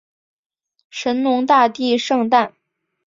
[0.89, 2.55] 神农大帝圣诞